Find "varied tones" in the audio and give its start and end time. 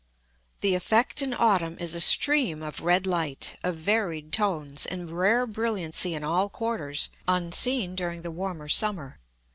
3.75-4.87